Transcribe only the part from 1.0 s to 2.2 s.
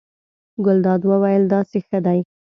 وویل: داسې ښه دی.